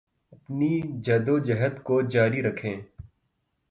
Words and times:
پنی 0.43 0.73
جدوجہد 1.05 1.81
کو 1.83 2.01
جاری 2.11 2.41
رکھیں 2.41 2.75